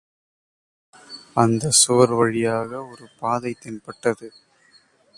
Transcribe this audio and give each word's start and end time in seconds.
அந்தச் 1.35 1.79
சுவர் 1.81 2.13
வழியாக 2.13 2.83
ஒரு 2.85 3.07
பாதை 3.19 3.53
தென்பட்டது. 3.59 4.29